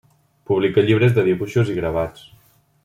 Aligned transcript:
Publica 0.51 0.83
llibres 0.87 1.13
de 1.19 1.27
dibuixos 1.29 1.73
i 1.75 1.79
gravats. 1.81 2.29